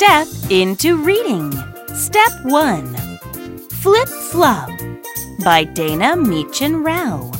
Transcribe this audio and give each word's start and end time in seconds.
step 0.00 0.26
into 0.48 0.96
reading. 0.96 1.52
Step 1.92 2.32
1 2.44 3.18
Flip 3.68 4.08
Flop 4.08 4.70
by 5.44 5.62
Dana 5.62 6.16
Meachen 6.16 6.82
Rau. 6.82 7.30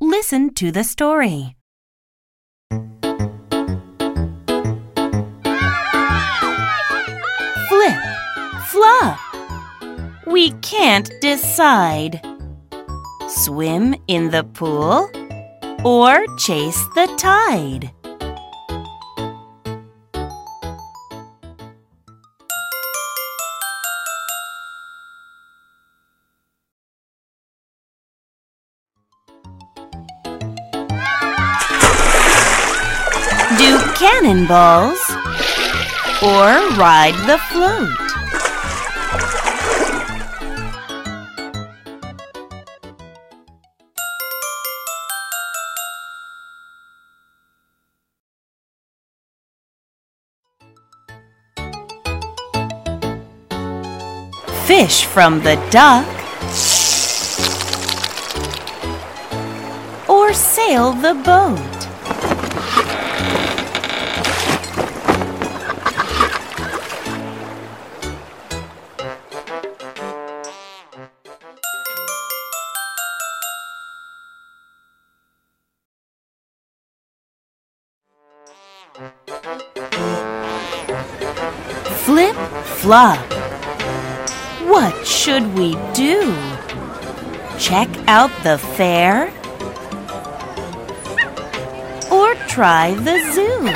Listen 0.00 0.54
to 0.54 0.72
the 0.72 0.82
story. 0.82 1.56
We 10.34 10.50
can't 10.62 11.08
decide. 11.20 12.20
Swim 13.28 13.94
in 14.08 14.30
the 14.30 14.42
pool 14.42 15.08
or 15.84 16.26
chase 16.38 16.84
the 16.96 17.06
tide. 17.16 17.92
Do 33.56 33.78
cannonballs 33.94 34.98
or 36.20 36.58
ride 36.76 37.14
the 37.28 37.38
float? 37.52 38.03
Fish 54.66 55.04
from 55.04 55.40
the 55.40 55.56
duck 55.70 56.06
or 60.08 60.32
sail 60.32 60.92
the 60.92 61.12
boat? 61.12 61.58
Flip 82.06 82.36
flop. 82.64 83.33
What 84.74 85.06
should 85.06 85.54
we 85.54 85.76
do? 85.94 86.34
Check 87.60 87.88
out 88.08 88.32
the 88.42 88.58
fair? 88.58 89.28
Or 92.10 92.34
try 92.48 92.92
the 92.94 93.20
zoo? 93.32 93.70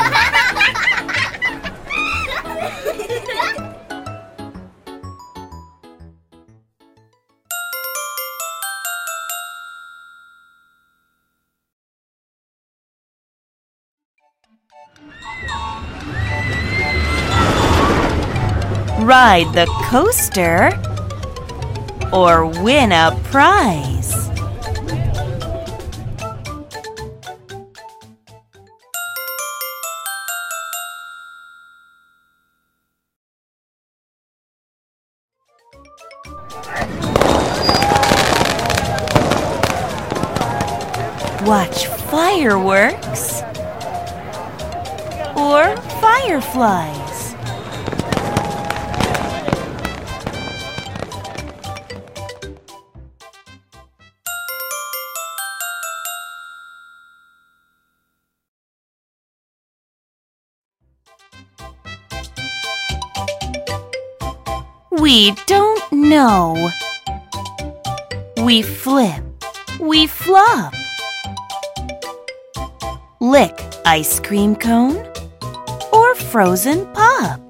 Ride 19.00 19.53
the 19.54 19.66
coaster? 19.84 20.72
Or 22.12 22.47
win 22.47 22.91
a 22.91 23.19
prize? 23.25 24.12
Watch 41.47 41.86
fireworks 41.86 43.42
or 45.36 45.76
fireflies. 46.00 47.07
We 65.00 65.31
don't 65.47 65.92
know. 65.92 66.70
We 68.38 68.62
flip. 68.62 69.22
We 69.78 70.09
flop. 70.09 70.75
Lick 73.20 73.56
ice 73.86 74.19
cream 74.19 74.56
cone 74.56 74.97
or 75.92 76.14
frozen 76.16 76.92
pop. 76.94 77.47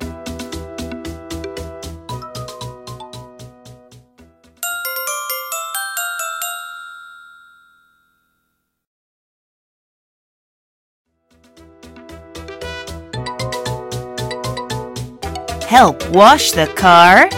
Help 15.68 16.08
wash 16.08 16.52
the 16.52 16.66
car. 16.76 17.28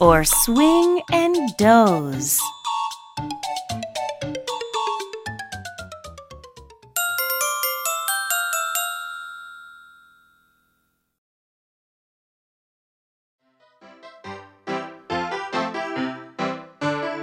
Or 0.00 0.24
swing 0.24 1.02
and 1.12 1.54
doze. 1.58 2.40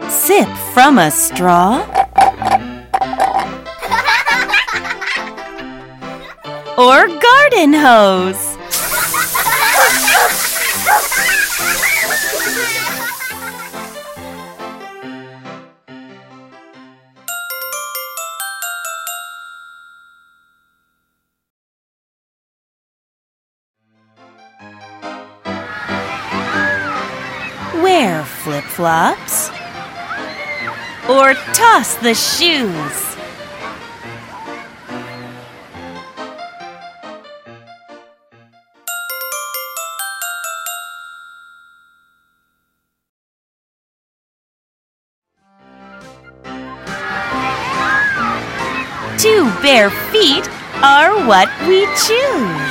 Sip 0.07 0.47
from 0.75 0.99
a 0.99 1.09
straw. 1.09 1.81
Or 6.77 7.07
garden 7.07 7.73
hose. 7.73 8.57
Wear 27.81 28.25
flip 28.25 28.65
flops 28.65 29.49
or 31.07 31.35
toss 31.53 31.95
the 31.95 32.13
shoes. 32.13 33.04
Two 49.25 49.49
bare 49.63 49.89
feet 49.89 50.47
are 50.83 51.25
what 51.25 51.49
we 51.67 51.83
choose. 52.05 52.64